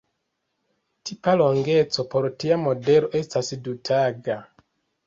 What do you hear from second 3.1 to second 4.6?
estas du-taga.